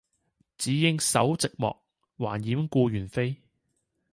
[0.57, 1.77] 只應守寂寞，
[2.17, 3.35] 還掩故園扉。